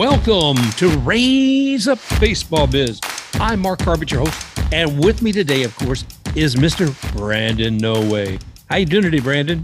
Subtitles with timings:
[0.00, 3.00] Welcome to Rays Up Baseball Biz.
[3.34, 6.90] I'm Mark Carbett, your host, and with me today, of course, is Mr.
[7.14, 8.38] Brandon No Way.
[8.70, 9.62] How you doing today, Brandon?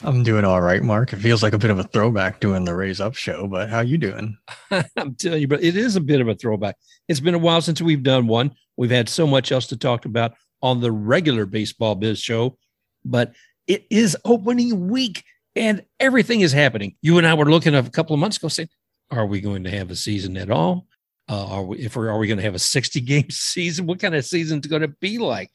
[0.00, 1.12] I'm doing all right, Mark.
[1.12, 3.80] It feels like a bit of a throwback doing the Rays Up show, but how
[3.80, 4.38] you doing?
[4.96, 6.76] I'm telling you, but it is a bit of a throwback.
[7.06, 8.52] It's been a while since we've done one.
[8.78, 12.56] We've had so much else to talk about on the regular Baseball Biz show,
[13.04, 13.34] but
[13.66, 15.22] it is opening week
[15.54, 16.96] and everything is happening.
[17.02, 18.70] You and I were looking a couple of months ago saying,
[19.10, 20.86] are we going to have a season at all?
[21.28, 23.86] Uh, are we, if we're, are we going to have a 60 game season?
[23.86, 25.50] What kind of season is going to be like?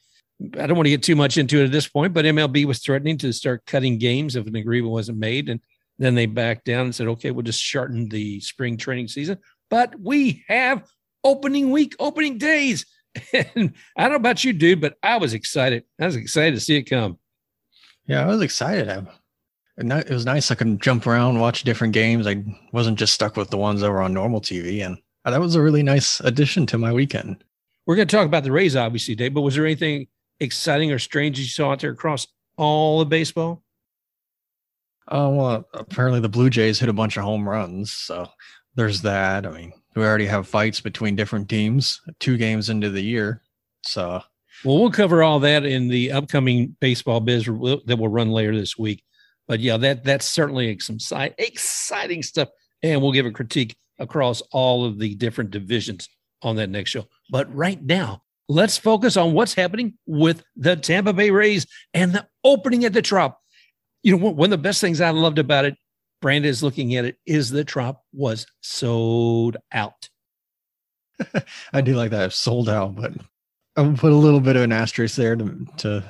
[0.59, 2.79] I don't want to get too much into it at this point, but MLB was
[2.79, 5.47] threatening to start cutting games if an agreement wasn't made.
[5.49, 5.59] And
[5.99, 9.37] then they backed down and said, okay, we'll just shorten the spring training season.
[9.69, 10.83] But we have
[11.23, 12.85] opening week, opening days.
[13.55, 15.83] And I don't know about you, dude, but I was excited.
[16.01, 17.19] I was excited to see it come.
[18.07, 18.89] Yeah, I was excited.
[18.89, 19.03] I,
[19.77, 20.51] it was nice.
[20.51, 22.27] I could jump around, watch different games.
[22.27, 24.85] I wasn't just stuck with the ones that were on normal TV.
[24.85, 27.43] And uh, that was a really nice addition to my weekend.
[27.85, 30.07] We're going to talk about the Rays, obviously, Dave, but was there anything
[30.39, 33.63] exciting or strange you saw out there across all of baseball?
[35.09, 37.91] Oh, well, apparently the Blue Jays hit a bunch of home runs.
[37.91, 38.27] So
[38.75, 39.45] there's that.
[39.45, 43.41] I mean, we already have fights between different teams two games into the year.
[43.85, 44.21] So,
[44.63, 48.77] well, we'll cover all that in the upcoming baseball biz that will run later this
[48.77, 49.03] week.
[49.47, 50.97] But yeah, that that's certainly some
[51.37, 52.49] exciting stuff,
[52.81, 56.09] and we'll give a critique across all of the different divisions
[56.41, 57.07] on that next show.
[57.29, 62.27] But right now, let's focus on what's happening with the Tampa Bay Rays and the
[62.43, 63.39] opening at the Trop.
[64.01, 65.75] You know, one of the best things I loved about it,
[66.21, 70.09] Brandon is looking at it, is the Trop was sold out.
[71.73, 73.13] I do like that sold out, but
[73.75, 76.03] I'll put a little bit of an asterisk there to, to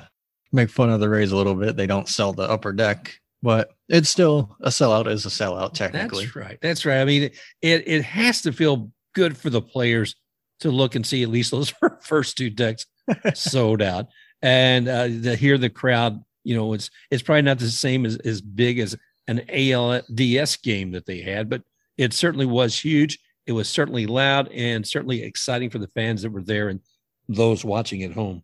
[0.52, 1.76] make fun of the Rays a little bit.
[1.76, 6.24] They don't sell the upper deck, but it's still a sellout is a sellout technically.
[6.24, 6.58] That's right.
[6.62, 7.00] That's right.
[7.02, 7.24] I mean,
[7.60, 10.16] it it has to feel good for the players
[10.60, 12.86] to look and see at least those first two decks
[13.34, 14.06] sold out,
[14.40, 16.24] and uh, to hear the crowd.
[16.42, 18.96] You know, it's it's probably not the same as as big as
[19.28, 21.62] an ALDS game that they had, but
[21.98, 23.18] it certainly was huge.
[23.46, 26.80] It was certainly loud and certainly exciting for the fans that were there and
[27.28, 28.42] those watching at home.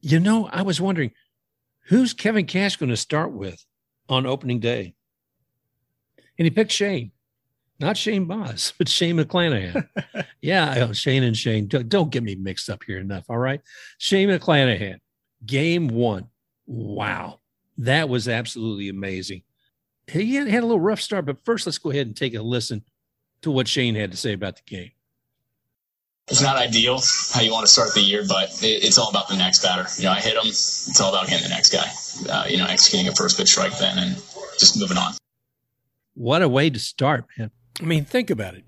[0.00, 1.12] You know, I was wondering
[1.86, 3.64] who's Kevin Cash going to start with
[4.08, 4.94] on opening day?
[6.38, 7.12] And he picked Shane
[7.80, 9.88] not Shane Baz, but Shane McClanahan.
[10.42, 11.68] yeah, Shane and Shane.
[11.68, 13.24] Don't get me mixed up here enough.
[13.28, 13.60] All right.
[13.98, 14.98] Shane McClanahan,
[15.44, 16.28] game one.
[16.66, 17.40] Wow.
[17.78, 19.42] That was absolutely amazing.
[20.08, 22.42] He had, had a little rough start, but first let's go ahead and take a
[22.42, 22.82] listen
[23.42, 24.90] to what Shane had to say about the game.
[26.30, 27.00] It's not ideal
[27.32, 29.86] how you want to start the year, but it's all about the next batter.
[29.96, 30.46] You know, I hit him.
[30.46, 31.90] It's all about getting the next guy.
[32.30, 34.14] Uh, you know, executing a first pitch strike then and
[34.58, 35.14] just moving on.
[36.14, 37.50] What a way to start, man.
[37.80, 38.64] I mean, think about it.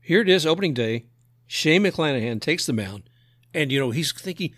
[0.00, 1.06] Here it is, opening day.
[1.46, 3.04] Shane McClanahan takes the mound,
[3.52, 4.54] and you know he's thinking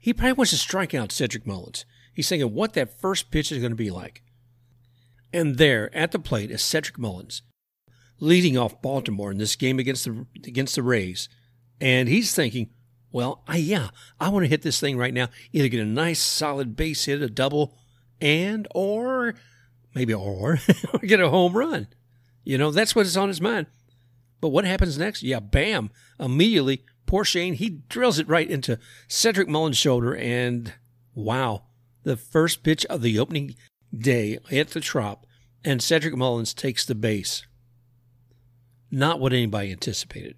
[0.00, 1.84] he probably wants to strike out Cedric Mullins.
[2.12, 4.22] He's thinking what that first pitch is going to be like.
[5.32, 7.42] And there at the plate is Cedric Mullins,
[8.18, 11.28] leading off Baltimore in this game against the against the Rays,
[11.80, 12.70] and he's thinking,
[13.10, 13.88] well, I, yeah,
[14.20, 15.28] I want to hit this thing right now.
[15.52, 17.74] Either get a nice solid base hit, a double,
[18.20, 19.34] and or
[19.94, 20.58] maybe or
[21.02, 21.88] get a home run.
[22.44, 23.66] You know, that's what's on his mind.
[24.40, 25.22] But what happens next?
[25.22, 25.90] Yeah, bam.
[26.20, 28.78] Immediately, poor Shane, he drills it right into
[29.08, 30.14] Cedric Mullins' shoulder.
[30.14, 30.72] And
[31.14, 31.64] wow,
[32.04, 33.56] the first pitch of the opening
[33.96, 35.26] day at the Trop,
[35.64, 37.46] and Cedric Mullins takes the base.
[38.90, 40.36] Not what anybody anticipated.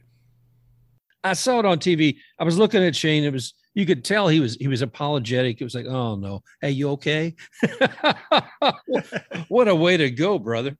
[1.23, 2.17] I saw it on TV.
[2.39, 3.25] I was looking at Shane.
[3.25, 5.61] It was you could tell he was he was apologetic.
[5.61, 7.35] It was like, oh no, hey, you okay?
[9.49, 10.77] what a way to go, brother.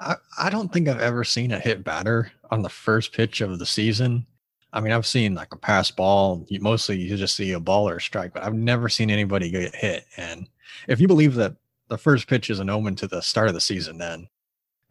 [0.00, 3.58] I, I don't think I've ever seen a hit batter on the first pitch of
[3.58, 4.26] the season.
[4.72, 6.44] I mean, I've seen like a pass ball.
[6.48, 9.50] You, mostly, you just see a ball or a strike, but I've never seen anybody
[9.50, 10.04] get hit.
[10.16, 10.48] And
[10.88, 11.54] if you believe that
[11.88, 14.28] the first pitch is an omen to the start of the season, then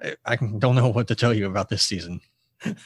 [0.01, 2.21] I, I don't know what to tell you about this season.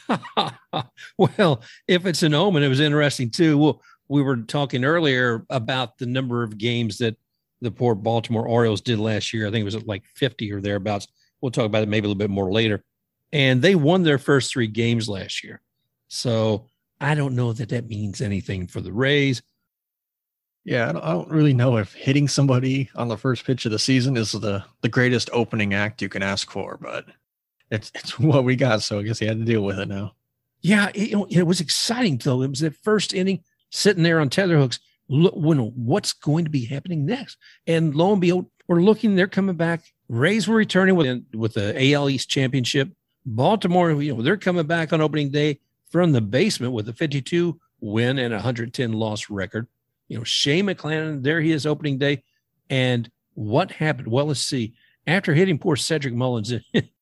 [1.18, 3.58] well, if it's an omen, it was interesting too.
[3.58, 7.16] Well, we were talking earlier about the number of games that
[7.60, 9.46] the poor Baltimore Orioles did last year.
[9.46, 11.08] I think it was like 50 or thereabouts.
[11.40, 12.84] We'll talk about it maybe a little bit more later.
[13.32, 15.60] And they won their first three games last year.
[16.08, 16.66] So
[17.00, 19.42] I don't know that that means anything for the Rays.
[20.64, 23.72] Yeah, I don't, I don't, really know if hitting somebody on the first pitch of
[23.72, 27.06] the season is the the greatest opening act you can ask for, but
[27.70, 28.82] it's it's what we got.
[28.82, 30.14] So I guess he had to deal with it now.
[30.60, 32.42] Yeah, it, it was exciting though.
[32.42, 34.80] It was that first inning, sitting there on tether hooks.
[35.08, 37.38] Look, when what's going to be happening next?
[37.66, 39.14] And lo and behold, we're looking.
[39.14, 42.90] They're coming back Rays were returning with with the AL East championship
[43.26, 45.60] Baltimore, you know, they're coming back on opening day
[45.90, 49.66] from the basement with a 52 win and 110 loss record.
[50.08, 52.22] You know, Shane McClanahan, there he is opening day.
[52.70, 54.08] And what happened?
[54.08, 54.74] Well, let's see.
[55.06, 56.52] After hitting poor Cedric Mullins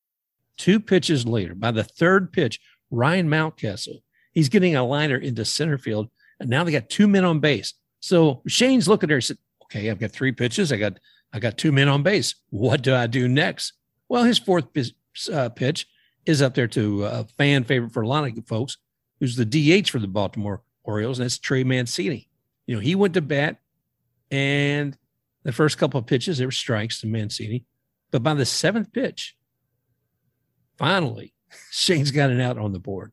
[0.56, 2.61] two pitches later, by the third pitch,
[2.91, 6.08] Ryan Mountcastle, he's getting a liner into center field.
[6.38, 7.75] And now they got two men on base.
[8.00, 10.73] So Shane's looking there and said, Okay, I've got three pitches.
[10.73, 10.99] I got
[11.32, 12.35] I got two men on base.
[12.50, 13.73] What do I do next?
[14.08, 14.67] Well, his fourth
[15.32, 15.87] uh, pitch
[16.25, 18.79] is up there to a fan favorite for a lot of folks,
[19.20, 22.29] who's the DH for the Baltimore Orioles, and that's Trey Mancini.
[22.67, 23.58] You know, he went to bat,
[24.31, 24.97] and
[25.43, 27.64] the first couple of pitches, there were strikes to Mancini.
[28.11, 29.36] But by the seventh pitch,
[30.76, 31.32] finally,
[31.70, 33.12] Shane's got it out on the board.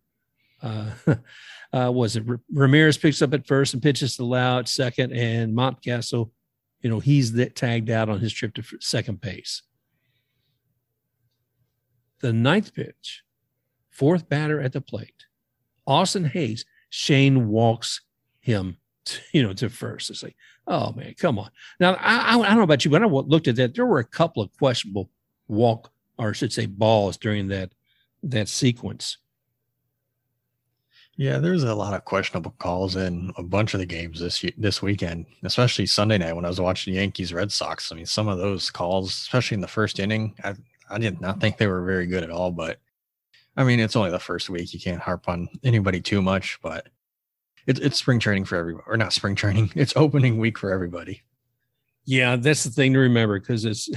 [0.61, 0.91] Uh,
[1.73, 6.31] uh, was it Ramirez picks up at first and pitches to at second, and Mountcastle,
[6.81, 9.61] you know, he's that tagged out on his trip to second base.
[12.21, 13.23] The ninth pitch,
[13.89, 15.25] fourth batter at the plate,
[15.85, 16.65] Austin Hays.
[16.89, 18.01] Shane walks
[18.39, 20.11] him, to, you know, to first.
[20.11, 20.35] It's like,
[20.67, 21.49] Oh man, come on.
[21.79, 23.75] Now I, I, I don't know about you, but I looked at that.
[23.75, 25.09] There were a couple of questionable
[25.47, 27.71] walk, or I should say, balls during that
[28.23, 29.17] that sequence.
[31.15, 34.81] Yeah, there's a lot of questionable calls in a bunch of the games this this
[34.81, 37.91] weekend, especially Sunday night when I was watching the Yankees Red Sox.
[37.91, 40.55] I mean, some of those calls, especially in the first inning, I
[40.89, 42.51] I did not think they were very good at all.
[42.51, 42.79] But
[43.55, 46.59] I mean, it's only the first week; you can't harp on anybody too much.
[46.63, 46.89] But
[47.67, 49.71] it's it's spring training for everybody, or not spring training.
[49.75, 51.21] It's opening week for everybody.
[52.05, 53.89] Yeah, that's the thing to remember because it's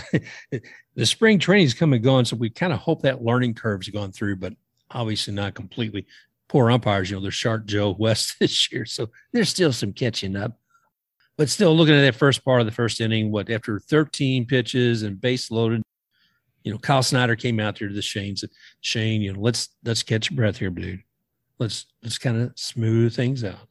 [0.95, 4.13] the spring training's come and gone, so we kind of hope that learning curve's gone
[4.13, 4.53] through, but
[4.91, 6.07] obviously not completely.
[6.49, 10.37] Poor umpires, you know, they're Shark Joe West this year, so there's still some catching
[10.37, 10.59] up.
[11.37, 15.03] But still, looking at that first part of the first inning, what after 13 pitches
[15.03, 15.83] and base loaded,
[16.63, 18.51] you know, Kyle Snyder came out there to the Shane said,
[18.81, 21.03] Shane, you know, let's let's catch breath here, dude
[21.59, 23.69] let's let's kind of smooth things out.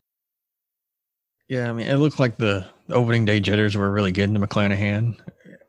[1.47, 5.17] Yeah, I mean, it looked like the opening day jitters were really getting to McClanahan.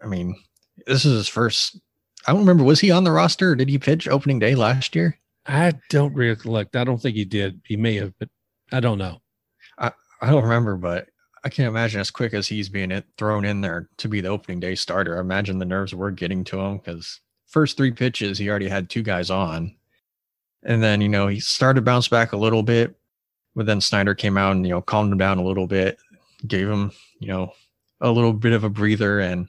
[0.02, 0.34] I mean,
[0.87, 1.78] this is his first.
[2.26, 2.64] I don't remember.
[2.64, 3.55] Was he on the roster?
[3.55, 5.19] did he pitch opening day last year?
[5.46, 6.76] I don't recollect.
[6.76, 7.61] I don't think he did.
[7.64, 8.28] He may have, but
[8.73, 9.20] I don't know.
[9.78, 11.08] I, I don't remember, but
[11.44, 14.58] I can't imagine as quick as he's being thrown in there to be the opening
[14.58, 15.17] day starter.
[15.17, 18.90] I imagine the nerves were getting to him because first three pitches he already had
[18.90, 19.76] two guys on,
[20.64, 22.96] and then, you know, he started to bounce back a little bit,
[23.56, 25.99] but then Snyder came out and, you know, calmed him down a little bit,
[26.47, 27.50] gave him, you know,
[28.03, 29.19] a little bit of a breather.
[29.19, 29.49] And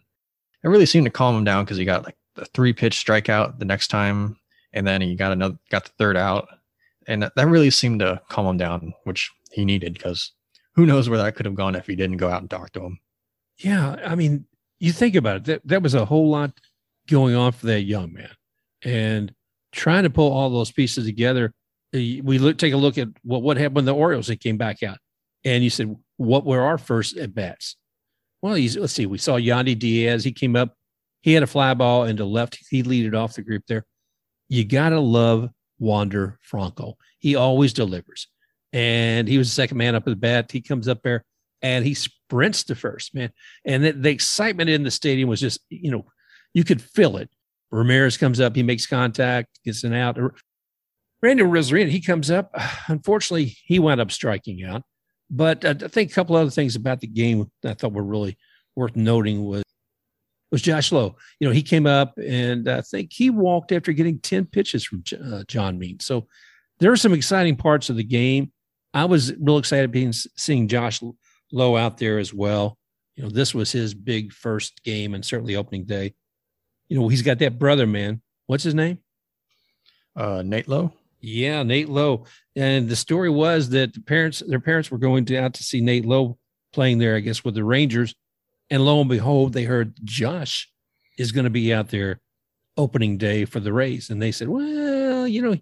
[0.64, 3.60] it really seemed to calm him down because he got like the three pitch strikeout
[3.60, 4.38] the next time.
[4.72, 6.48] And then he got another, got the third out.
[7.06, 10.32] And that, that really seemed to calm him down, which he needed because
[10.76, 12.82] who knows where that could have gone if he didn't go out and talk to
[12.82, 13.00] him.
[13.58, 13.98] Yeah.
[14.06, 14.46] I mean,
[14.80, 16.58] you think about it, that, that was a whole lot
[17.10, 18.30] going on for that young man.
[18.84, 19.34] And
[19.74, 21.54] trying to pull all those pieces together.
[21.96, 24.58] Uh, we look, take a look at what, what happened when the Orioles that came
[24.58, 24.98] back out.
[25.46, 27.78] And you said, what were our first at bats?
[28.42, 30.24] Well, let's see, we saw Yandy Diaz.
[30.24, 30.74] He came up,
[31.22, 32.60] he had a fly ball into left.
[32.70, 33.86] He leaded off the group there.
[34.50, 35.50] You got to love
[35.80, 36.98] Wander Franco.
[37.20, 38.28] He always delivers.
[38.74, 40.52] And he was the second man up at the bat.
[40.52, 41.24] He comes up there
[41.62, 43.32] and he sprints to first, man.
[43.66, 46.06] And the, the excitement in the stadium was just, you know,
[46.54, 47.30] you could feel it.
[47.72, 50.18] Ramirez comes up, he makes contact, gets an out.
[51.22, 52.52] Randy Arozarena, he comes up.
[52.88, 54.84] Unfortunately, he wound up striking out.
[55.30, 58.38] But I think a couple other things about the game I thought were really
[58.76, 59.64] worth noting was
[60.50, 61.18] was Josh Lowe.
[61.42, 65.04] You know, he came up and I think he walked after getting 10 pitches from
[65.22, 66.06] uh, John Means.
[66.06, 66.28] So
[66.80, 68.54] there are some exciting parts of the game.
[68.94, 71.02] I was real excited being seeing Josh
[71.52, 72.78] Lowe out there as well.
[73.18, 76.14] You know, this was his big first game and certainly opening day
[76.90, 78.22] you know, he's got that brother, man.
[78.46, 79.00] What's his name?
[80.16, 80.94] Uh, Nate Lowe.
[81.20, 82.26] Yeah, Nate Lowe.
[82.56, 85.82] And the story was that the parents, their parents were going to, out to see
[85.82, 86.38] Nate Lowe
[86.74, 88.16] playing there, I guess, with the Rangers.
[88.70, 90.72] And lo and behold, they heard Josh
[91.18, 92.20] is going to be out there
[92.76, 94.10] opening day for the Rays.
[94.10, 95.58] And they said, well, you know,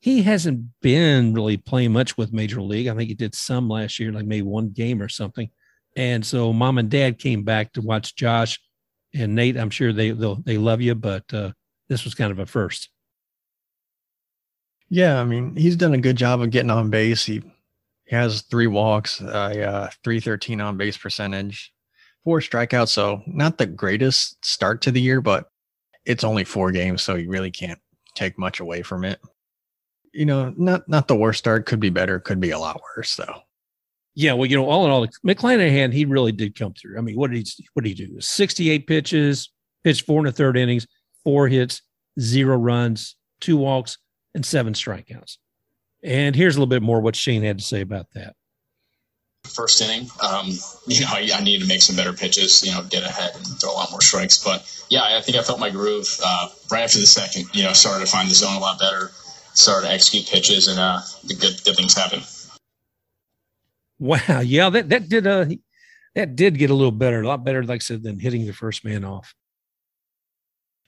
[0.00, 2.88] he hasn't been really playing much with Major League.
[2.88, 5.48] I think he did some last year, like maybe one game or something.
[5.96, 8.58] And so mom and dad came back to watch Josh
[9.14, 11.52] and Nate, I'm sure they they love you, but uh,
[11.88, 12.88] this was kind of a first.
[14.92, 17.24] Yeah, I mean, he's done a good job of getting on base.
[17.24, 17.42] He,
[18.04, 21.72] he has three walks, uh, uh, 313 on base percentage,
[22.24, 22.90] four strikeouts.
[22.90, 25.48] So not the greatest start to the year, but
[26.04, 27.78] it's only four games, so you really can't
[28.14, 29.18] take much away from it.
[30.12, 31.64] You know, not not the worst start.
[31.64, 32.20] Could be better.
[32.20, 33.40] Could be a lot worse though.
[34.14, 36.98] Yeah, well, you know, all in all, McClanahan, he really did come through.
[36.98, 38.20] I mean, what did he what did he do?
[38.20, 39.50] 68 pitches,
[39.84, 40.86] pitched four and a third innings,
[41.24, 41.80] four hits,
[42.20, 43.96] zero runs, two walks,
[44.34, 45.38] and seven strikeouts.
[46.02, 48.34] And here's a little bit more what Shane had to say about that.
[49.44, 50.50] First inning, um,
[50.86, 53.46] you know, I, I needed to make some better pitches, you know, get ahead and
[53.60, 54.38] throw a lot more strikes.
[54.38, 57.52] But yeah, I think I felt my groove uh, right after the second.
[57.52, 59.10] You know, started to find the zone a lot better,
[59.54, 62.24] started to execute pitches, and uh, the good good things happened.
[63.98, 65.46] Wow, yeah, that that did uh
[66.14, 68.52] that did get a little better, a lot better, like I said, than hitting the
[68.52, 69.34] first man off.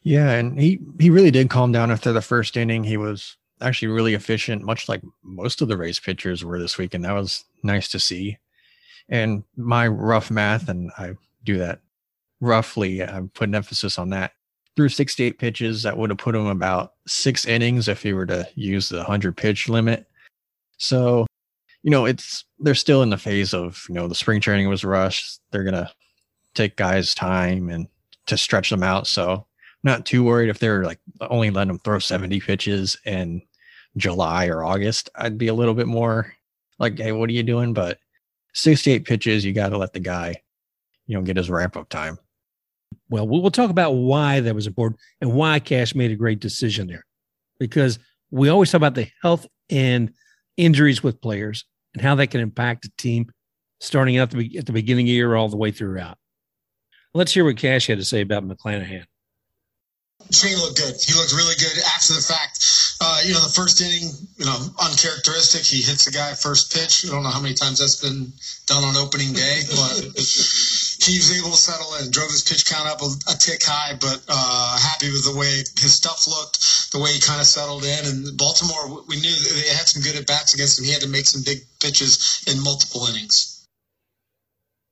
[0.04, 2.84] Yeah, and he he really did calm down after the first inning.
[2.84, 6.94] He was actually really efficient, much like most of the Rays pitchers were this week,
[6.94, 8.38] and that was nice to see.
[9.08, 11.80] And my rough math, and I do that
[12.40, 14.32] roughly, I'm putting emphasis on that.
[14.76, 18.48] Through 68 pitches, that would have put him about six innings if he were to
[18.56, 20.06] use the 100 pitch limit.
[20.78, 21.26] So,
[21.82, 24.84] you know, it's they're still in the phase of, you know, the spring training was
[24.84, 25.40] rushed.
[25.50, 25.90] They're going to
[26.54, 27.86] take guys time and
[28.26, 29.06] to stretch them out.
[29.06, 29.46] So,
[29.84, 33.42] not too worried if they're like only letting them throw 70 pitches in
[33.96, 35.10] July or August.
[35.14, 36.32] I'd be a little bit more
[36.78, 37.74] like, hey, what are you doing?
[37.74, 37.98] But
[38.54, 40.36] 68 pitches, you got to let the guy,
[41.06, 42.18] you know, get his ramp up time.
[43.10, 46.86] Well, we'll talk about why that was important and why Cash made a great decision
[46.86, 47.04] there.
[47.60, 47.98] Because
[48.30, 50.12] we always talk about the health and
[50.56, 53.30] injuries with players and how that can impact a team
[53.80, 56.16] starting out the, at the beginning of the year all the way throughout.
[57.12, 59.04] Let's hear what Cash had to say about McClanahan.
[60.32, 60.94] Shane looked good.
[61.00, 62.60] He looked really good after the fact.
[63.00, 65.66] Uh, you know, the first inning, you know, uncharacteristic.
[65.66, 67.04] He hits the guy first pitch.
[67.04, 68.32] I don't know how many times that's been
[68.66, 70.00] done on opening day, but
[71.04, 73.98] he was able to settle in, drove his pitch count up a, a tick high,
[74.00, 77.84] but uh, happy with the way his stuff looked, the way he kind of settled
[77.84, 78.02] in.
[78.06, 80.86] And Baltimore, we knew they had some good at bats against him.
[80.86, 83.54] He had to make some big pitches in multiple innings.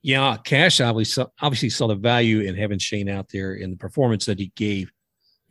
[0.03, 3.77] Yeah, Cash obviously saw, obviously saw the value in having Shane out there in the
[3.77, 4.91] performance that he gave.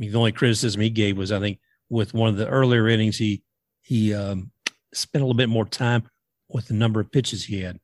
[0.02, 3.20] Mean, the only criticism he gave was, I think, with one of the earlier innings,
[3.20, 3.44] he
[3.84, 4.50] he um,
[4.96, 6.10] spent a little bit more time
[6.50, 7.80] with the number of pitches he had.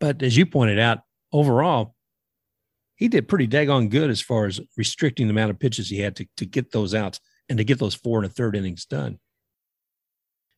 [0.00, 1.94] But as you pointed out, overall,
[2.96, 6.16] he did pretty daggone good as far as restricting the amount of pitches he had
[6.16, 7.20] to to get those outs
[7.50, 9.18] and to get those four and a third innings done.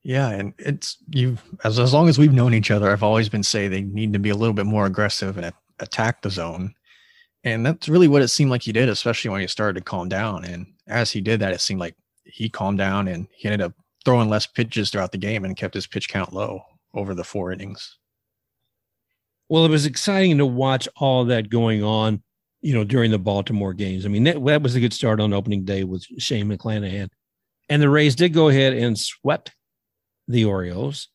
[0.05, 3.43] Yeah, and it's you as as long as we've known each other, I've always been
[3.43, 6.75] saying they need to be a little bit more aggressive and attack the zone.
[7.44, 10.09] And that's really what it seemed like he did, especially when he started to calm
[10.09, 10.44] down.
[10.44, 13.73] And as he did that, it seemed like he calmed down and he ended up
[14.04, 16.62] throwing less pitches throughout the game and kept his pitch count low
[16.94, 17.97] over the four innings.
[19.49, 22.23] Well, it was exciting to watch all that going on,
[22.61, 24.06] you know, during the Baltimore games.
[24.06, 27.09] I mean, that, that was a good start on opening day with Shane McClanahan.
[27.68, 29.52] And the Rays did go ahead and swept
[30.28, 31.09] the Orioles,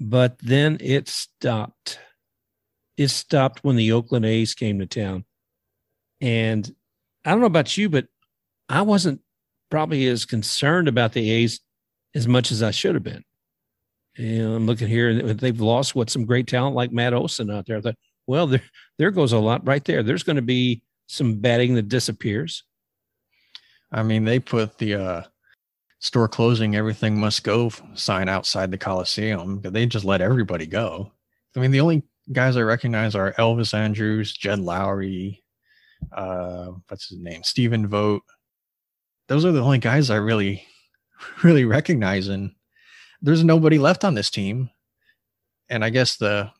[0.00, 1.98] but then it stopped.
[2.96, 5.24] It stopped when the Oakland A's came to town.
[6.24, 6.74] And
[7.26, 8.06] I don't know about you, but
[8.70, 9.20] I wasn't
[9.70, 11.60] probably as concerned about the A's
[12.14, 13.22] as much as I should have been.
[14.16, 17.66] And I'm looking here, and they've lost what some great talent like Matt Olson out
[17.66, 17.76] there.
[17.76, 18.62] I thought, well, there,
[18.96, 20.02] there goes a lot right there.
[20.02, 22.64] There's going to be some batting that disappears.
[23.92, 25.22] I mean, they put the uh,
[25.98, 29.60] store closing, everything must go sign outside the Coliseum.
[29.62, 31.12] They just let everybody go.
[31.54, 32.02] I mean, the only
[32.32, 35.43] guys I recognize are Elvis Andrus, Jed Lowrie,
[36.12, 38.24] uh, what's his name, Stephen Vogt.
[39.28, 40.64] Those are the only guys I really,
[41.42, 42.28] really recognize.
[42.28, 42.52] And
[43.22, 44.70] there's nobody left on this team.
[45.68, 46.50] And I guess the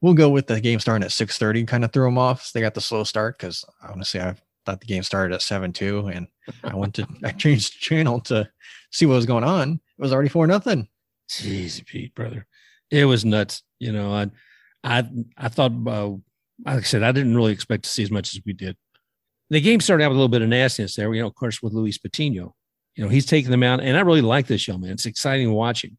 [0.00, 1.66] we'll go with the game starting at 6:30.
[1.66, 2.44] Kind of threw them off.
[2.44, 5.72] So they got the slow start because honestly, I thought the game started at seven
[5.72, 6.28] two, and
[6.62, 8.48] I went to I changed the channel to
[8.90, 9.80] see what was going on.
[9.98, 10.88] It was already four nothing.
[11.28, 12.46] Jeez, Pete, brother,
[12.90, 13.62] it was nuts.
[13.78, 14.30] You know, I
[14.82, 16.10] I I thought, uh,
[16.64, 18.76] like I said, I didn't really expect to see as much as we did.
[19.50, 21.12] The game started out with a little bit of nastiness there.
[21.14, 22.54] You know, of course, with Luis Patino.
[22.96, 24.92] You know, he's taking them out, and I really like this young man.
[24.92, 25.96] It's exciting watching.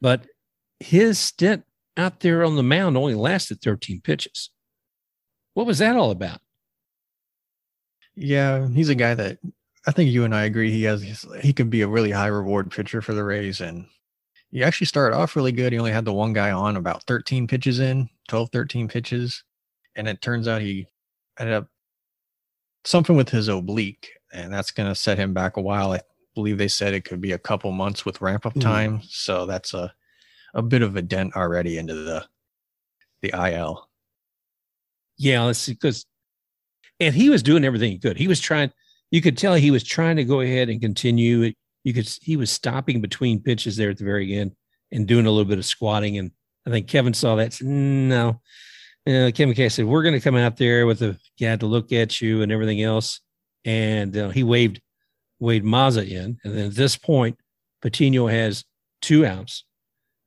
[0.00, 0.26] But
[0.80, 1.64] his stint
[1.96, 4.50] out there on the mound only lasted 13 pitches.
[5.54, 6.40] What was that all about?
[8.16, 9.38] Yeah, he's a guy that
[9.86, 12.70] I think you and I agree he has he could be a really high reward
[12.70, 13.86] pitcher for the Rays and
[14.50, 15.72] he actually started off really good.
[15.72, 19.42] He only had the one guy on about 13 pitches in, 12 13 pitches
[19.96, 20.86] and it turns out he
[21.38, 21.68] ended up
[22.84, 25.92] something with his oblique and that's going to set him back a while.
[25.92, 26.00] I
[26.34, 29.04] believe they said it could be a couple months with ramp up time, mm.
[29.08, 29.92] so that's a
[30.54, 32.26] a bit of a dent already into the
[33.22, 33.88] the IL.
[35.16, 36.06] Yeah, let's see because
[37.00, 38.16] and he was doing everything he could.
[38.16, 38.72] He was trying.
[39.10, 41.52] You could tell he was trying to go ahead and continue.
[41.84, 42.08] You could.
[42.22, 44.52] He was stopping between pitches there at the very end
[44.92, 46.18] and doing a little bit of squatting.
[46.18, 46.30] And
[46.66, 47.52] I think Kevin saw that.
[47.52, 48.40] Said, no,
[49.06, 51.92] uh, Kevin Cash said, "We're going to come out there with a guy to look
[51.92, 53.20] at you and everything else."
[53.64, 54.80] And uh, he waved
[55.38, 56.38] waved Mazza in.
[56.44, 57.38] And then at this point,
[57.82, 58.64] Patino has
[59.02, 59.64] two outs.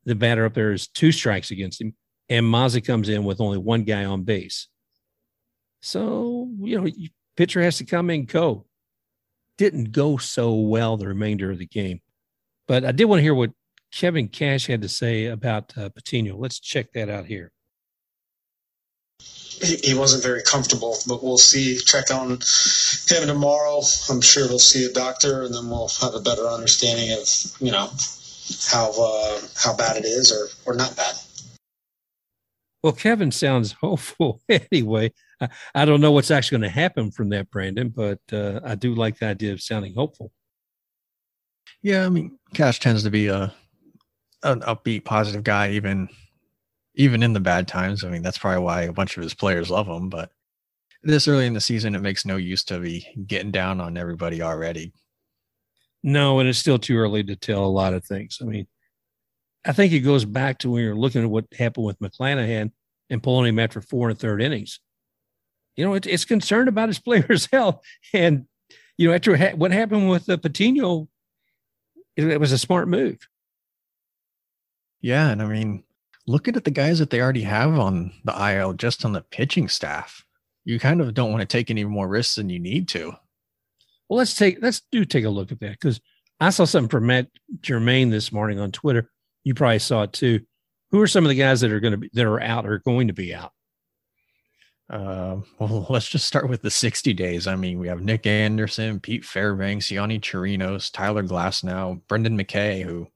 [0.05, 1.96] The batter up there is two strikes against him,
[2.29, 4.67] and Mazza comes in with only one guy on base.
[5.81, 6.89] So, you know,
[7.36, 8.65] pitcher has to come in go.
[9.57, 12.01] Didn't go so well the remainder of the game.
[12.67, 13.51] But I did want to hear what
[13.91, 16.38] Kevin Cash had to say about uh, Patino.
[16.38, 17.51] Let's check that out here.
[19.19, 21.77] He, he wasn't very comfortable, but we'll see.
[21.77, 22.39] Check on him
[23.27, 23.81] tomorrow.
[24.09, 27.27] I'm sure we'll see a doctor, and then we'll have a better understanding of
[27.59, 27.89] you know
[28.69, 31.15] how uh, how bad it is or or not bad.
[32.83, 35.12] Well, Kevin sounds hopeful anyway.
[35.41, 38.75] I, I don't know what's actually going to happen from that, Brandon, but uh, I
[38.75, 40.31] do like the idea of sounding hopeful.
[41.81, 43.53] Yeah, I mean, Cash tends to be a
[44.43, 46.09] an upbeat, positive guy, even
[46.98, 48.04] even in the bad times.
[48.04, 50.10] I mean, that's probably why a bunch of his players love him.
[50.10, 50.32] But
[51.04, 54.42] this early in the season, it makes no use to be getting down on everybody
[54.42, 54.92] already.
[56.04, 58.39] No, and it's still too early to tell a lot of things.
[58.42, 58.68] I mean,
[59.66, 62.72] I think it goes back to when you're looking at what happened with McClanahan
[63.10, 64.80] and pulling him after four and third innings.
[65.75, 67.80] You know, it, it's concerned about his players' health.
[68.12, 68.46] And,
[68.98, 71.08] you know, after ha- what happened with uh, Patino,
[72.16, 73.20] it, it was a smart move.
[75.00, 75.30] Yeah.
[75.30, 75.84] And I mean,
[76.27, 79.69] looking at the guys that they already have on the IL, just on the pitching
[79.69, 80.25] staff,
[80.65, 83.13] you kind of don't want to take any more risks than you need to.
[84.10, 86.00] Well, let's take let's do take a look at that because
[86.39, 87.29] I saw something from Matt
[87.62, 89.10] Germain this morning on Twitter.
[89.43, 90.41] You probably saw it too.
[90.91, 92.79] Who are some of the guys that are going to be that are out or
[92.79, 93.53] going to be out?
[94.89, 97.48] Uh, well, let's just start with the 60 days.
[97.48, 103.07] I mean, we have Nick Anderson, Pete Fairbanks, Yonny Chirinos, Tyler Glasnow, Brendan McKay, who,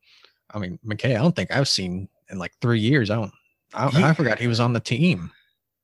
[0.54, 3.10] I mean, McKay, I don't think I've seen in like three years.
[3.10, 3.34] I don't,
[3.74, 4.08] I, yeah.
[4.08, 5.32] I forgot he was on the team.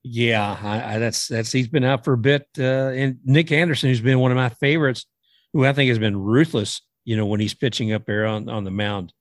[0.04, 2.48] Yeah, I, I, that's that's he's been out for a bit.
[2.58, 5.06] Uh, and Nick Anderson, who's been one of my favorites,
[5.53, 6.81] who I think has been ruthless.
[7.03, 9.14] You know, when he's pitching up there on on the mound,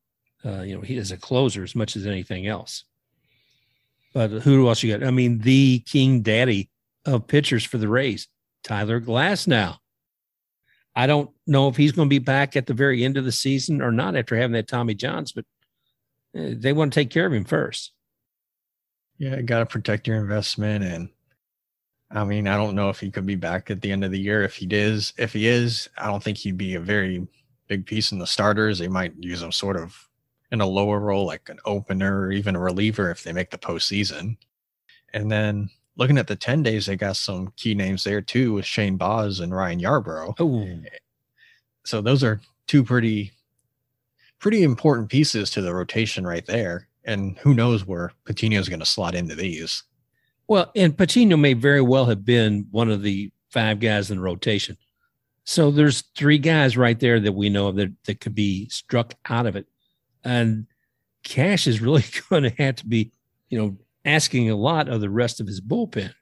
[0.44, 2.84] uh, you know, he is a closer as much as anything else.
[4.14, 5.06] But who else you got?
[5.06, 6.70] I mean, the king daddy
[7.04, 8.28] of pitchers for the Rays,
[8.64, 9.76] Tyler Glasnow,
[10.94, 13.32] I don't know if he's going to be back at the very end of the
[13.32, 15.44] season or not after having that Tommy Johns, but
[16.36, 17.92] Eh, they want to take care of him first.
[19.18, 20.84] Yeah, got to protect your investment.
[20.84, 21.08] And
[22.10, 24.20] I mean, I don't know if he could be back at the end of the
[24.20, 24.42] year.
[24.42, 27.26] If he is, if he is, I don't think he'd be a very
[27.66, 28.78] big piece in the starters.
[28.78, 30.08] They might use him sort of
[30.52, 33.58] in a lower role, like an opener or even a reliever if they make the
[33.58, 34.36] postseason.
[35.14, 38.66] And then looking at the 10 days, they got some key names there too with
[38.66, 40.34] Shane Baz and Ryan Yarbrough.
[40.38, 40.98] Oh.
[41.84, 43.32] So those are two pretty
[44.38, 48.80] pretty important pieces to the rotation right there and who knows where Patino is going
[48.80, 49.82] to slot into these.
[50.48, 54.22] Well, and Patino may very well have been one of the five guys in the
[54.22, 54.76] rotation.
[55.44, 59.14] So there's three guys right there that we know of that, that could be struck
[59.28, 59.66] out of it.
[60.24, 60.66] And
[61.22, 63.12] Cash is really going to have to be,
[63.48, 66.12] you know, asking a lot of the rest of his bullpen.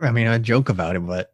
[0.00, 1.32] I mean, I joke about it, but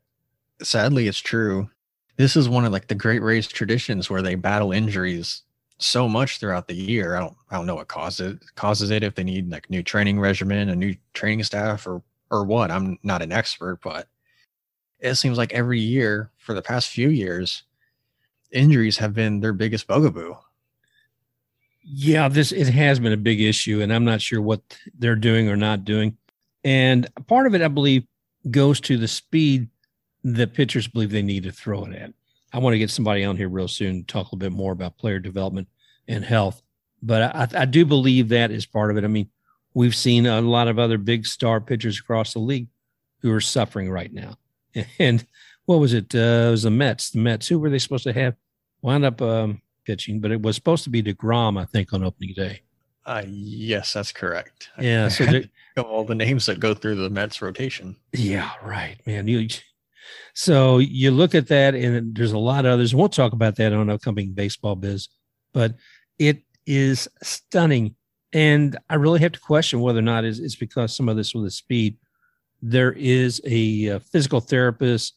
[0.63, 1.69] sadly it's true.
[2.17, 5.43] This is one of like the great Rays traditions where they battle injuries
[5.79, 7.17] so much throughout the year.
[7.17, 10.21] I don't I don't know what causes causes it if they need like new training
[10.21, 12.71] regimen, a new training staff or or what.
[12.71, 14.09] I'm not an expert, but
[15.01, 17.65] it seems like every year for the past few years,
[18.53, 20.35] injuries have been their biggest bugaboo.
[21.85, 24.61] Yeah, this it has been a big issue, and I'm not sure what
[24.97, 26.17] they're doing or not doing.
[26.63, 28.05] And part of it, I believe,
[28.51, 29.69] goes to the speed
[30.25, 32.13] that pitchers believe they need to throw it at.
[32.53, 34.99] I want to get somebody on here real soon talk a little bit more about
[34.99, 35.69] player development
[36.07, 36.63] and health.
[37.03, 39.05] But I, I do believe that is part of it.
[39.05, 39.29] I mean,
[39.75, 42.69] we've seen a lot of other big star pitchers across the league
[43.21, 44.37] who are suffering right now.
[44.99, 45.27] And
[45.67, 46.15] what was it?
[46.15, 47.11] Uh, it was the Mets.
[47.11, 47.47] The Mets.
[47.47, 48.35] Who were they supposed to have?
[48.81, 52.35] Wound up um, pitching, but it was supposed to be Degrom, I think, on opening
[52.35, 52.63] day.
[53.05, 54.71] Uh, yes, that's correct.
[54.79, 55.09] Yeah.
[55.09, 55.43] So
[55.77, 57.97] all the names that go through the Mets rotation.
[58.13, 59.29] Yeah, right, man.
[59.29, 59.49] You
[60.35, 62.95] so you look at that, and there's a lot of others.
[62.95, 65.09] We'll talk about that on upcoming baseball biz,
[65.53, 65.75] but
[66.19, 67.95] it is stunning.
[68.33, 71.45] And I really have to question whether or not it's, because some of this with
[71.45, 71.97] the speed.
[72.63, 75.15] There is a, a, physical therapist,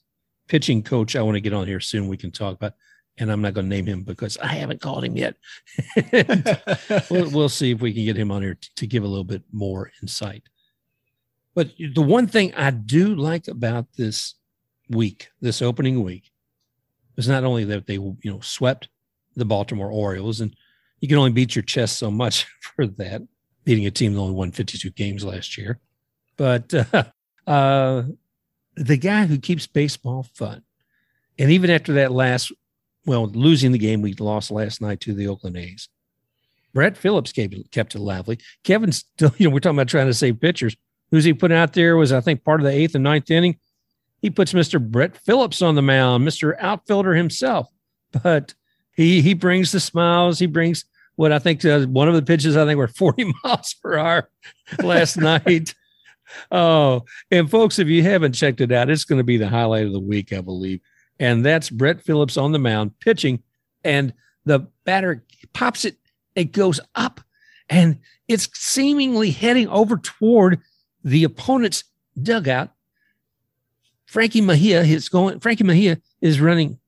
[0.47, 1.15] pitching coach.
[1.15, 2.07] I want to get on here soon.
[2.07, 2.73] We can talk about,
[3.19, 5.35] and I'm not going to name him because I haven't called him yet.
[7.09, 9.23] we'll, we'll, see if we can get him on here to, to give a little
[9.23, 10.43] bit more insight.
[11.53, 14.35] But the one thing I do like about this
[14.89, 16.31] week, this opening week,
[17.15, 18.89] was not only that they you know swept
[19.35, 20.55] the Baltimore Orioles, and
[20.99, 23.21] you can only beat your chest so much for that,
[23.63, 25.79] beating a team that only won 52 games last year,
[26.37, 27.03] but uh,
[27.47, 28.03] uh,
[28.75, 30.63] the guy who keeps baseball fun,
[31.39, 32.51] and even after that last
[33.05, 35.89] well, losing the game we lost last night to the Oakland A's.
[36.73, 38.39] Brett Phillips kept, kept it lively.
[38.63, 40.75] Kevin still, you know, we're talking about trying to save pitchers.
[41.11, 43.57] Who's he putting out there was, I think, part of the eighth and ninth inning.
[44.21, 44.81] He puts Mr.
[44.81, 46.55] Brett Phillips on the mound, Mr.
[46.59, 47.69] Outfielder himself.
[48.23, 48.53] But
[48.95, 50.39] he he brings the smiles.
[50.39, 53.73] He brings what I think uh, one of the pitches I think were 40 miles
[53.75, 54.29] per hour
[54.81, 55.73] last night.
[56.51, 59.85] Oh, and folks, if you haven't checked it out, it's going to be the highlight
[59.85, 60.81] of the week, I believe.
[61.19, 63.43] And that's Brett Phillips on the mound pitching,
[63.83, 64.13] and
[64.45, 65.23] the batter
[65.53, 65.97] pops it.
[66.35, 67.21] It goes up,
[67.69, 70.61] and it's seemingly heading over toward
[71.03, 71.85] the opponent's
[72.21, 72.71] dugout.
[74.15, 75.41] Frankie Mejia is going.
[75.41, 76.79] Frankie Mejia is running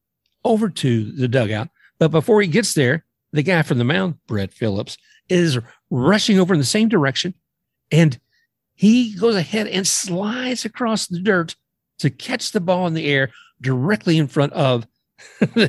[0.46, 1.68] over to the dugout,
[2.00, 5.60] but before he gets there, the guy from the mound, Brett Phillips, is
[5.90, 7.34] rushing over in the same direction,
[7.92, 8.18] and
[8.76, 11.58] he goes ahead and slides across the dirt
[12.00, 14.88] to catch the ball in the air directly in front of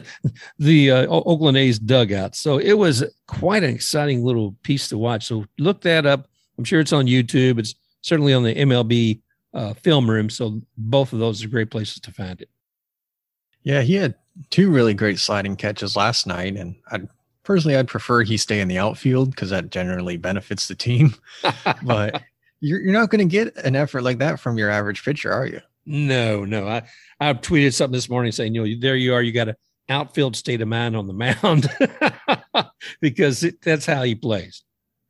[0.60, 2.36] the uh, Oakland A's dugout.
[2.36, 5.26] So it was quite an exciting little piece to watch.
[5.26, 6.28] So look that up.
[6.56, 7.58] I'm sure it's on YouTube.
[7.58, 9.22] It's certainly on the MLB
[9.54, 10.30] uh, film room.
[10.30, 12.48] So both of those are great places to find it.
[13.62, 14.14] Yeah, he had
[14.50, 17.08] two really great sliding catches last night, and I'd
[17.42, 21.14] personally I'd prefer he stay in the outfield because that generally benefits the team.
[21.82, 22.22] but
[22.60, 25.46] you're you're not going to get an effort like that from your average pitcher, are
[25.46, 25.60] you?
[25.86, 26.68] No, no.
[26.68, 26.82] I
[27.20, 29.22] I tweeted something this morning saying, you know, there you are.
[29.22, 29.56] You got an
[29.88, 31.68] outfield state of mind on the mound
[33.00, 34.62] because it, that's how he plays.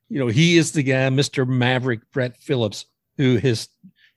[0.09, 1.47] You know, he is the guy, Mr.
[1.47, 2.87] Maverick Brett Phillips,
[3.19, 3.69] who has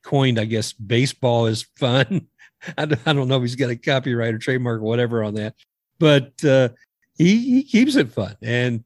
[0.02, 2.28] coined, I guess, baseball is fun.
[2.78, 5.54] I don't, know if he's got a copyright or trademark or whatever on that,
[5.98, 6.68] but uh,
[7.18, 8.36] he, he keeps it fun.
[8.40, 8.84] And,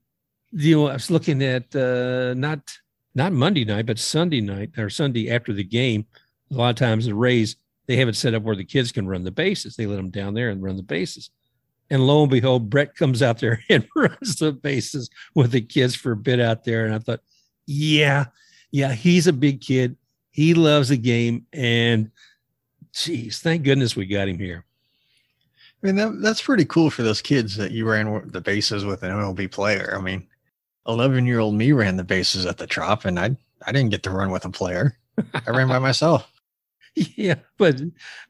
[0.52, 2.60] you know, I was looking at uh, not
[3.14, 6.06] not Monday night, but Sunday night or Sunday after the game.
[6.50, 9.06] A lot of times the Rays they have it set up where the kids can
[9.06, 9.76] run the bases.
[9.76, 11.30] They let them down there and run the bases.
[11.88, 15.94] And lo and behold, Brett comes out there and runs the bases with the kids
[15.94, 16.84] for a bit out there.
[16.84, 17.20] And I thought,
[17.66, 18.26] yeah,
[18.72, 19.96] yeah, he's a big kid.
[20.36, 21.46] He loves the game.
[21.54, 22.10] And
[22.92, 24.66] geez, thank goodness we got him here.
[25.82, 29.02] I mean, that, that's pretty cool for those kids that you ran the bases with
[29.02, 29.94] an MLB player.
[29.96, 30.26] I mean,
[30.86, 33.34] 11 year old me ran the bases at the Trop, and I,
[33.66, 34.98] I didn't get to run with a player.
[35.46, 36.30] I ran by myself.
[37.16, 37.80] yeah, but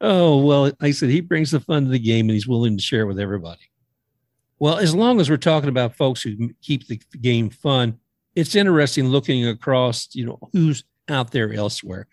[0.01, 2.77] oh well, like I said, he brings the fun to the game and he's willing
[2.77, 3.61] to share it with everybody.
[4.59, 7.99] Well, as long as we're talking about folks who keep the game fun,
[8.35, 12.07] it's interesting looking across, you know, who's out there elsewhere.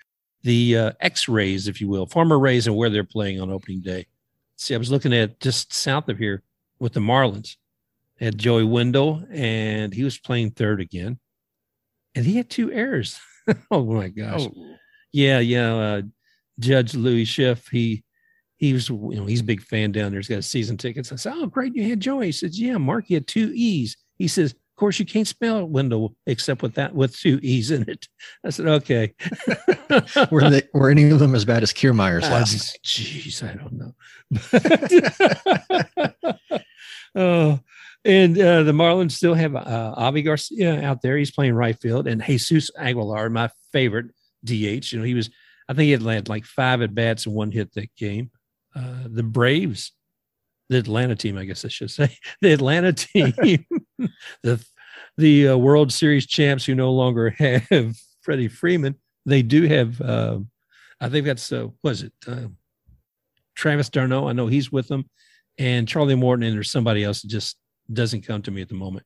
[0.43, 3.81] The uh, X Rays, if you will, Farmer Rays, and where they're playing on opening
[3.81, 4.07] day.
[4.57, 6.43] See, I was looking at just south of here
[6.79, 7.55] with the Marlins.
[8.19, 11.17] Had Joey Wendle, and he was playing third again,
[12.15, 13.19] and he had two errors.
[13.71, 14.41] oh my gosh!
[14.41, 14.75] Oh.
[15.11, 15.75] Yeah, yeah.
[15.75, 16.01] Uh,
[16.59, 18.03] Judge Louis Schiff, he
[18.57, 20.19] he was, you know, he's a big fan down there.
[20.19, 21.11] He's got season tickets.
[21.11, 22.27] I said, Oh, great, you had Joey.
[22.27, 23.97] He says, Yeah, Mark, you had two E's.
[24.17, 28.07] He says, course, you can't spell window except with that with two E's in it.
[28.45, 29.13] I said, Okay.
[30.31, 32.79] were they were any of them as bad as Kiermaier's last?
[32.83, 33.93] Jeez, I don't know.
[37.15, 37.59] oh,
[38.03, 41.17] and uh, the Marlins still have uh, Avi Garcia out there.
[41.17, 44.07] He's playing right field, and Jesus Aguilar, my favorite
[44.43, 44.91] DH.
[44.91, 45.29] You know, he was
[45.69, 48.31] I think he had had like five at bats and one hit that game.
[48.75, 49.93] Uh, the Braves,
[50.69, 53.33] the Atlanta team, I guess I should say, the Atlanta team,
[54.43, 54.65] the
[55.17, 57.29] the uh, World Series champs who no longer
[57.69, 58.95] have Freddie Freeman,
[59.25, 59.99] they do have.
[60.01, 60.39] Uh,
[60.99, 62.47] I think that's uh, was it uh,
[63.55, 64.27] Travis d'Arnaud?
[64.27, 65.09] I know he's with them,
[65.57, 67.57] and Charlie Morton, and there's somebody else that just
[67.91, 69.05] doesn't come to me at the moment.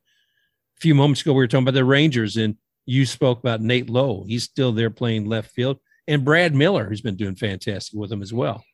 [0.76, 3.90] A few moments ago, we were talking about the Rangers, and you spoke about Nate
[3.90, 4.24] Lowe.
[4.26, 8.22] He's still there playing left field and Brad Miller, who's been doing fantastic with them
[8.22, 8.64] as well.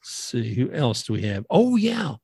[0.00, 1.44] Let's see who else do we have?
[1.50, 2.14] Oh yeah,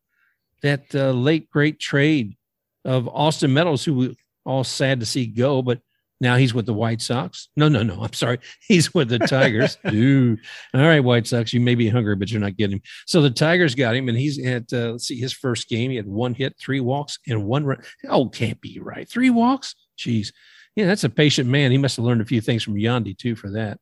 [0.62, 2.36] that uh, late great trade
[2.84, 5.80] of Austin Meadows, who we all sad to see go, but
[6.20, 7.48] now he's with the White Sox.
[7.56, 8.00] No, no, no.
[8.02, 8.38] I'm sorry.
[8.60, 9.76] He's with the Tigers.
[9.90, 10.38] Dude.
[10.72, 11.52] All right, White Sox.
[11.52, 12.82] You may be hungry, but you're not getting him.
[13.06, 15.90] So the Tigers got him, and he's at, uh, let's see, his first game.
[15.90, 17.82] He had one hit, three walks, and one run.
[18.08, 19.08] Oh, can't be right.
[19.08, 19.74] Three walks?
[19.98, 20.32] Jeez.
[20.76, 21.72] Yeah, that's a patient man.
[21.72, 23.78] He must have learned a few things from Yandy, too, for that.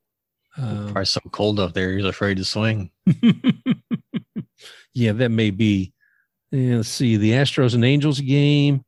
[0.57, 2.91] Um, Probably so cold up there, he's afraid to swing.
[4.93, 5.93] yeah, that may be.
[6.51, 8.83] Yeah, let's see the Astros and Angels game.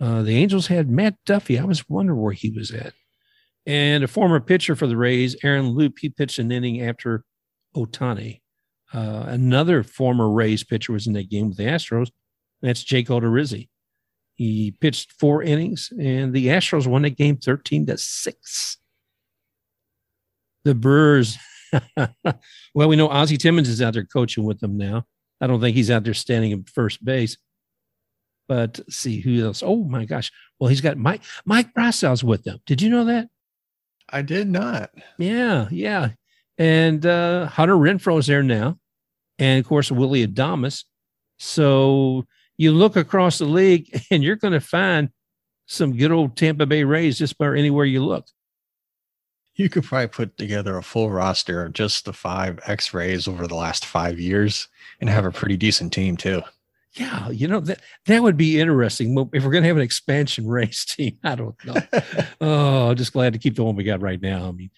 [0.00, 1.58] Uh, the Angels had Matt Duffy.
[1.58, 2.92] I was wondering where he was at.
[3.66, 7.24] And a former pitcher for the Rays, Aaron Loup, he pitched an inning after
[7.76, 8.40] Ohtani.
[8.94, 12.10] Uh, another former Rays pitcher was in that game with the Astros.
[12.62, 13.68] That's Jake Odorizzi.
[14.34, 18.78] He pitched four innings, and the Astros won that game 13 to 6
[20.64, 21.38] the Brewers.
[22.74, 25.04] well, we know Ozzie Timmons is out there coaching with them now.
[25.40, 27.36] I don't think he's out there standing at first base.
[28.48, 29.62] But see who else.
[29.64, 30.32] Oh my gosh.
[30.58, 32.60] Well, he's got Mike Mike Brosseau's with them.
[32.66, 33.28] Did you know that?
[34.08, 34.90] I did not.
[35.18, 36.10] Yeah, yeah.
[36.56, 38.78] And uh Hunter Renfroe's there now.
[39.38, 40.84] And of course, Willie Adames.
[41.38, 45.10] So you look across the league and you're going to find
[45.66, 48.26] some good old Tampa Bay Rays just about anywhere you look.
[49.54, 53.46] You could probably put together a full roster of just the five X Rays over
[53.46, 54.68] the last five years
[55.00, 56.42] and have a pretty decent team too.
[56.98, 60.46] Yeah, you know that that would be interesting if we're going to have an expansion
[60.46, 61.18] Rays team.
[61.22, 61.76] I don't know.
[62.40, 64.48] oh, just glad to keep the one we got right now.
[64.48, 64.70] I mean,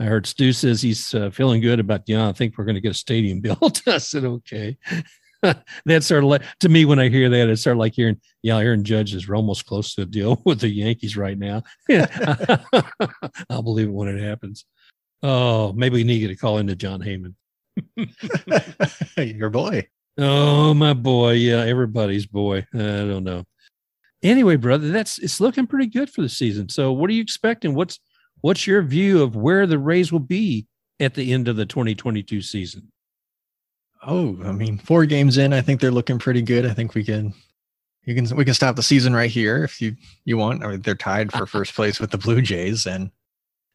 [0.00, 2.02] I heard Stu says he's uh, feeling good about.
[2.06, 3.82] Yeah, you know, I think we're going to get a stadium built.
[3.86, 4.78] I said okay.
[5.84, 8.20] that's sort of like to me when I hear that, it's sort of like hearing,
[8.42, 11.62] yeah, Aaron Judge is almost close to a deal with the Yankees right now.
[13.50, 14.64] I'll believe it when it happens.
[15.22, 17.34] Oh, maybe we need to call into Jon Heyman.
[19.16, 19.86] Your boy.
[20.18, 21.32] Oh, my boy.
[21.32, 22.66] Yeah, everybody's boy.
[22.74, 23.44] I don't know.
[24.22, 26.68] Anyway, brother, that's it's looking pretty good for the season.
[26.68, 27.74] So, what are you expecting?
[27.74, 28.00] What's
[28.40, 30.66] what's your view of where the Rays will be
[30.98, 32.90] at the end of the 2022 season?
[34.04, 36.66] Oh, I mean, four games in, I think they're looking pretty good.
[36.66, 37.34] I think we can,
[38.04, 40.64] you can, we can stop the season right here if you you want.
[40.64, 43.10] I mean, they're tied for first place with the Blue Jays, and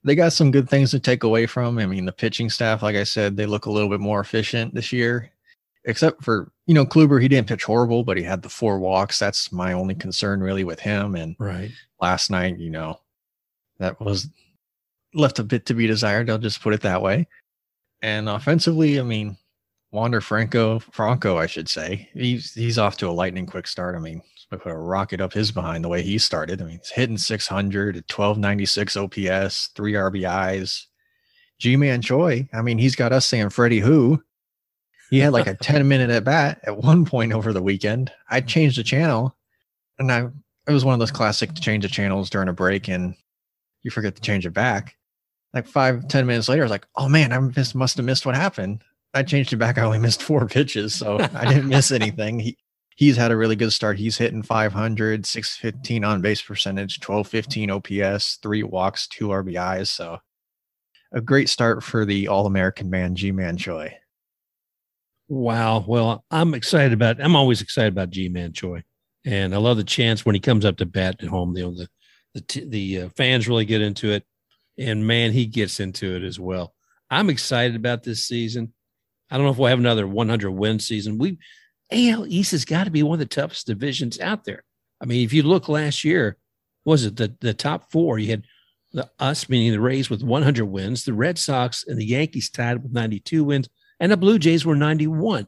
[0.03, 1.77] they got some good things to take away from.
[1.77, 4.73] I mean, the pitching staff, like I said, they look a little bit more efficient
[4.73, 5.32] this year,
[5.86, 7.22] except for you know Kluber.
[7.22, 9.19] He didn't pitch horrible, but he had the four walks.
[9.19, 11.15] That's my only concern really with him.
[11.15, 13.00] And right last night, you know,
[13.80, 14.28] that was
[15.13, 16.30] left a bit to be desired.
[16.30, 17.28] I'll just put it that way.
[18.02, 19.38] And offensively, I mean,
[19.91, 22.10] Wander Franco, Franco, I should say.
[22.13, 23.96] He's he's off to a lightning quick start.
[23.96, 24.22] I mean,
[24.58, 26.62] put a rocket up his behind the way he started.
[26.62, 30.86] I mean, he's hitting 600 at 1296 OPS, three RBIs.
[31.60, 34.22] Ji-Man Choi, I mean, he's got us saying Freddie who.
[35.13, 38.12] He had like a 10 minute at bat at one point over the weekend.
[38.32, 39.38] I changed the channel
[39.99, 40.30] and I
[40.67, 43.13] it was one of those classic change of channels during a break and
[43.84, 44.95] you forget to change it back.
[45.54, 48.26] Like five, ten minutes later, I was like, oh man, I must, must have missed
[48.26, 48.84] what happened.
[49.13, 49.78] I changed it back.
[49.78, 52.39] I only missed four pitches, so I didn't miss anything.
[52.39, 52.58] He
[52.95, 53.99] he's had a really good start.
[53.99, 59.89] He's hitting 500, 615 on base percentage, 1215 OPS, three walks, two RBIs.
[59.89, 60.17] So
[61.12, 63.95] a great start for the All American man, Ji-Man Choi.
[65.27, 65.83] Wow.
[65.88, 67.21] Well, I'm excited about.
[67.21, 68.83] I'm always excited about Ji-Man Choi,
[69.25, 71.55] and I love the chance when he comes up to bat at home.
[71.55, 71.89] You know, the
[72.33, 74.23] the the uh, fans really get into it,
[74.77, 76.73] and man, he gets into it as well.
[77.09, 78.73] I'm excited about this season.
[79.29, 81.17] I don't know if we'll have another 100 win season.
[81.17, 81.38] We
[81.91, 84.63] AL East has got to be one of the toughest divisions out there.
[85.01, 86.38] I mean, if you look last year,
[86.86, 88.19] was it the the top four?
[88.19, 88.43] You had
[88.91, 92.83] the us, meaning the Rays, with 100 wins, the Red Sox and the Yankees tied
[92.83, 95.47] with 92 wins, and the Blue Jays were 91.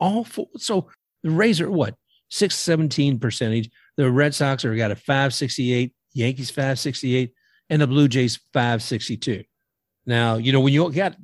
[0.00, 0.48] All, four.
[0.56, 0.88] So
[1.22, 1.94] the Rays are what
[2.30, 3.70] 617 percentage.
[3.96, 7.32] The Red Sox are got a 568, Yankees 568,
[7.68, 9.44] and the Blue Jays 562.
[10.06, 11.16] Now, you know, when you got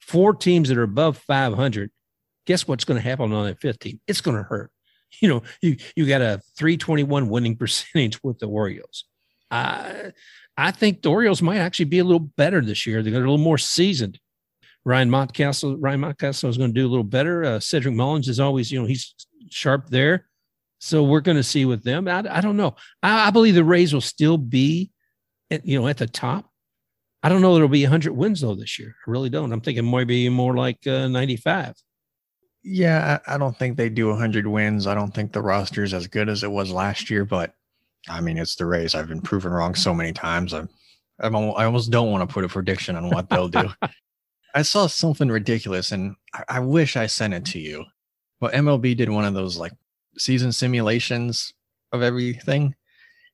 [0.00, 1.90] four teams that are above 500,
[2.46, 4.00] guess what's going to happen on that fifth team?
[4.06, 4.70] It's going to hurt.
[5.20, 9.04] You know, you you got a 321 winning percentage with the Orioles.
[9.48, 10.10] I
[10.56, 13.00] I think the Orioles might actually be a little better this year.
[13.00, 14.18] They're a little more seasoned.
[14.84, 17.44] Ryan Mountcastle, Ryan Mountcastle is going to do a little better.
[17.44, 19.14] Uh, Cedric Mullins is always, you know, he's
[19.50, 20.26] sharp there.
[20.78, 22.06] So we're going to see with them.
[22.08, 22.76] I, I don't know.
[23.02, 24.90] I, I, believe the Rays will still be,
[25.50, 26.50] at, you know, at the top.
[27.22, 27.54] I don't know.
[27.54, 28.94] There'll be 100 wins though this year.
[29.06, 29.50] I really don't.
[29.50, 31.74] I'm thinking maybe more like uh, 95.
[32.62, 34.86] Yeah, I, I don't think they do 100 wins.
[34.86, 37.54] I don't think the roster is as good as it was last year, but
[38.08, 38.94] I mean, it's the Rays.
[38.94, 40.52] I've been proven wrong so many times.
[40.52, 40.68] I'm,
[41.18, 43.70] I'm I almost don't want to put a prediction on what they'll do.
[44.54, 47.84] I saw something ridiculous, and I, I wish I sent it to you.
[48.40, 49.72] But MLB did one of those like
[50.16, 51.52] season simulations
[51.92, 52.74] of everything,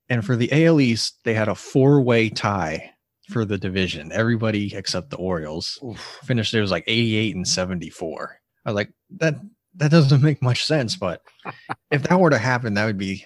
[0.09, 2.93] and for the AL East, they had a four-way tie
[3.29, 4.11] for the division.
[4.13, 6.21] Everybody except the Orioles Oof.
[6.25, 6.53] finished.
[6.53, 8.41] It was like 88 and 74.
[8.65, 9.37] I was like, that
[9.77, 10.97] that doesn't make much sense.
[10.97, 11.23] But
[11.91, 13.25] if that were to happen, that would be.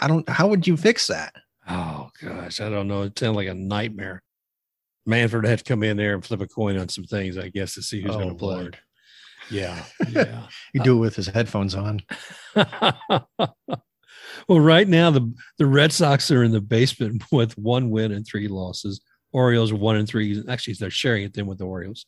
[0.00, 0.28] I don't.
[0.28, 1.34] How would you fix that?
[1.68, 3.02] Oh gosh, I don't know.
[3.02, 4.22] It sounds like a nightmare.
[5.08, 7.74] Manfred had to come in there and flip a coin on some things, I guess,
[7.74, 8.56] to see who's oh, going to play.
[8.56, 8.78] Lord.
[9.50, 10.46] Yeah, yeah.
[10.74, 12.00] you do it with his headphones on.
[12.54, 13.00] well,
[14.48, 18.48] right now the the Red Sox are in the basement with one win and three
[18.48, 19.00] losses.
[19.32, 20.42] Orioles are one and three.
[20.48, 22.06] Actually, they're sharing it then with the Orioles.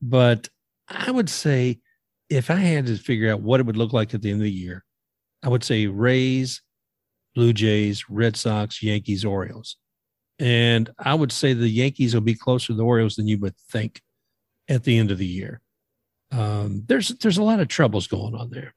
[0.00, 0.48] But
[0.88, 1.80] I would say
[2.28, 4.44] if I had to figure out what it would look like at the end of
[4.44, 4.84] the year,
[5.42, 6.62] I would say Rays,
[7.34, 9.76] Blue Jays, Red Sox, Yankees, Orioles.
[10.42, 13.56] And I would say the Yankees will be closer to the Orioles than you would
[13.70, 14.02] think
[14.68, 15.60] at the end of the year.
[16.32, 18.74] Um, there's there's a lot of troubles going on there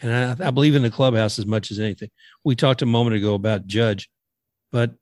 [0.00, 2.10] And I, I believe in the clubhouse as much as anything.
[2.44, 4.10] We talked a moment ago about Judge,
[4.72, 4.92] but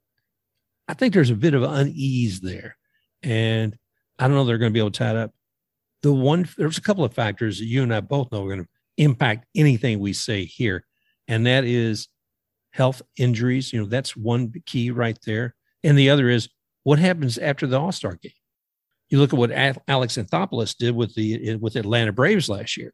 [0.88, 2.76] I think there's a bit of unease there.
[3.22, 3.78] And
[4.18, 5.32] I don't know they're going to be able to tie it up.
[6.02, 8.64] The one, there's a couple of factors that you and I both know are going
[8.64, 10.84] to impact anything we say here.
[11.28, 12.08] And that is
[12.72, 13.72] health injuries.
[13.72, 15.54] You know, that's one key right there.
[15.84, 16.48] And the other is
[16.84, 18.32] what happens after the All Star game.
[19.08, 19.52] You look at what
[19.88, 22.92] Alex Anthopoulos did with the uh, with Atlanta Braves last year.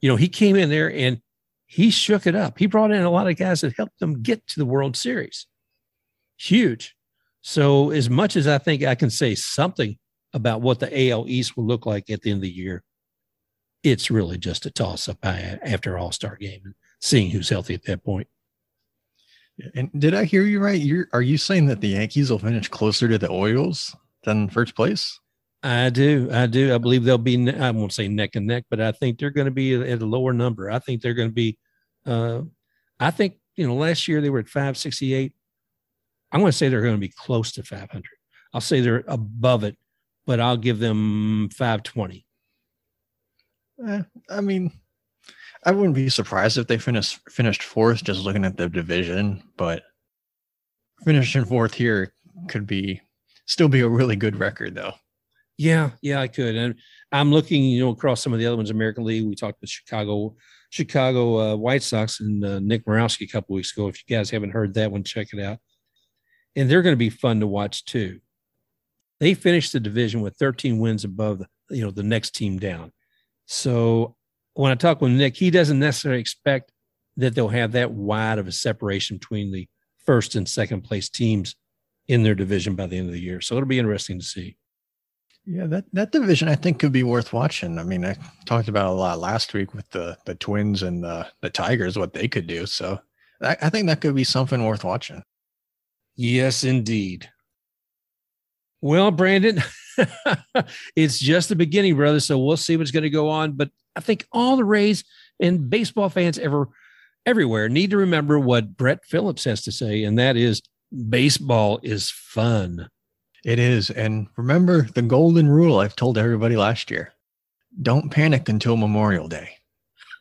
[0.00, 1.20] You know, he came in there and
[1.66, 2.58] he shook it up.
[2.58, 5.46] He brought in a lot of guys that helped them get to the World Series.
[6.38, 6.94] Huge.
[7.42, 9.98] So, as much as I think I can say something
[10.32, 12.82] about what the AL East will look like at the end of the year,
[13.82, 17.74] it's really just a toss up uh, after All Star game and seeing who's healthy
[17.74, 18.28] at that point.
[19.74, 20.80] And did I hear you right?
[20.80, 24.74] You're are you saying that the Yankees will finish closer to the Orioles than first
[24.74, 25.20] place?
[25.62, 26.28] I do.
[26.32, 26.74] I do.
[26.74, 29.44] I believe they'll be, I won't say neck and neck, but I think they're going
[29.44, 30.70] to be at a lower number.
[30.70, 31.56] I think they're going to be,
[32.04, 32.42] uh,
[32.98, 35.32] I think, you know, last year they were at 568.
[36.32, 38.02] I'm going to say they're going to be close to 500.
[38.52, 39.78] I'll say they're above it,
[40.26, 42.26] but I'll give them 520.
[43.86, 44.72] Eh, I mean,
[45.64, 49.42] I wouldn't be surprised if they finished finished fourth, just looking at the division.
[49.56, 49.82] But
[51.04, 52.14] finishing fourth here
[52.48, 53.00] could be
[53.46, 54.94] still be a really good record, though.
[55.58, 56.56] Yeah, yeah, I could.
[56.56, 56.74] And
[57.12, 59.24] I'm looking, you know, across some of the other ones, American League.
[59.24, 60.34] We talked with Chicago,
[60.70, 63.88] Chicago uh, White Sox and uh, Nick Morawski a couple weeks ago.
[63.88, 65.58] If you guys haven't heard that one, check it out.
[66.56, 68.20] And they're going to be fun to watch too.
[69.20, 72.92] They finished the division with 13 wins above, the, you know, the next team down.
[73.46, 74.16] So
[74.54, 76.72] when I talk with Nick, he doesn't necessarily expect
[77.16, 79.68] that they'll have that wide of a separation between the
[80.04, 81.56] first and second place teams
[82.08, 83.40] in their division by the end of the year.
[83.40, 84.56] So it'll be interesting to see.
[85.44, 87.78] Yeah, that, that division I think could be worth watching.
[87.78, 91.26] I mean, I talked about a lot last week with the the Twins and the
[91.40, 92.64] the Tigers, what they could do.
[92.64, 93.00] So
[93.40, 95.24] I, I think that could be something worth watching.
[96.14, 97.28] Yes, indeed.
[98.80, 99.62] Well, Brandon,
[100.96, 102.20] it's just the beginning, brother.
[102.20, 103.52] So we'll see what's going to go on.
[103.52, 105.04] But I think all the Rays
[105.40, 106.68] and baseball fans ever
[107.24, 110.62] everywhere need to remember what Brett Phillips has to say, and that is
[111.08, 112.88] baseball is fun.
[113.44, 113.90] It is.
[113.90, 117.12] And remember the golden rule I've told everybody last year
[117.80, 119.56] don't panic until Memorial Day.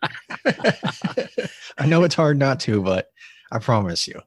[1.77, 3.07] I know it's hard not to, but
[3.51, 4.21] I promise you.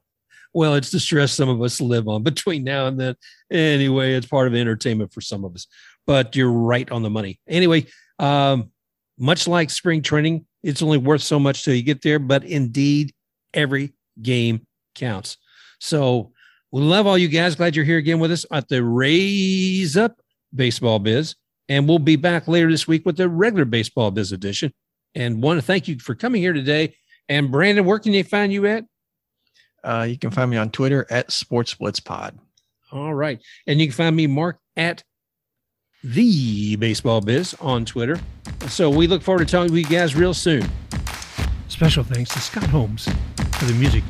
[0.53, 3.17] Well, it's the stress some of us live on between now and then.
[3.51, 5.67] Anyway, it's part of entertainment for some of us,
[6.07, 7.41] but you're right on the money.
[7.49, 7.87] Anyway,
[8.19, 8.71] um,
[9.18, 13.12] much like spring training, it's only worth so much till you get there, but indeed,
[13.53, 15.37] every game counts.
[15.79, 16.33] So
[16.72, 17.55] we love all you guys.
[17.55, 20.20] Glad you're here again with us at the Rays Up
[20.55, 21.37] Baseball Biz.
[21.68, 24.72] And we'll be back later this week with the regular Baseball Biz edition.
[25.14, 26.96] And want to thank you for coming here today.
[27.29, 28.85] And Brandon, where can they find you at?
[29.83, 32.38] Uh, you can find me on Twitter at Sports Blitz Pod.
[32.90, 33.40] All right.
[33.66, 35.05] And you can find me, Mark, at
[36.03, 38.18] the Baseball Biz on Twitter.
[38.68, 40.68] So we look forward to talking to you guys real soon.
[41.68, 43.09] Special thanks to Scott Holmes
[43.53, 44.03] for the music,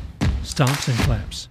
[0.43, 1.49] Stomps and Claps.